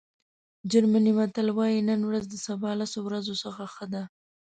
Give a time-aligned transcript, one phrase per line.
[0.71, 4.03] جرمني متل وایي نن ورځ د سبا لسو ورځو څخه ښه ده.